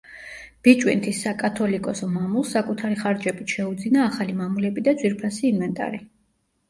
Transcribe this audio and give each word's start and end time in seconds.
ბიჭვინთის 0.67 1.19
საკათოლიკოსო 1.25 2.09
მამულს 2.15 2.53
საკუთარი 2.57 2.97
ხარჯით 3.03 3.45
შეუძინა 3.57 4.03
ახალი 4.07 4.37
მამულები 4.41 4.87
და 4.89 4.95
ძვირფასი 5.03 5.47
ინვენტარი. 5.51 6.03